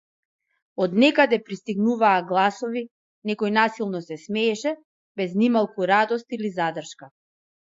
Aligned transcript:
Од 0.85 0.95
некаде 1.01 1.37
пристигнуваа 1.49 2.13
гласови, 2.31 2.83
некој 3.31 3.53
насилно 3.59 4.01
се 4.09 4.17
смееше, 4.25 4.75
без 5.23 5.37
ни 5.43 5.51
малку 5.59 5.91
радост 5.93 6.39
или 6.41 6.53
задршка. 6.59 7.13